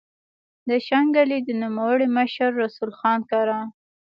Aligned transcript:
د 0.69 0.71
شانګلې 0.87 1.39
د 1.43 1.49
نوموړي 1.61 2.07
مشر 2.17 2.49
رسول 2.63 2.91
خان 2.99 3.19
کره 3.31 3.57